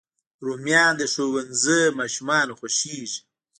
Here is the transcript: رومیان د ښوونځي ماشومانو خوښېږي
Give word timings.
رومیان 0.45 0.93
د 0.97 1.01
ښوونځي 1.13 1.81
ماشومانو 1.99 2.57
خوښېږي 2.59 3.19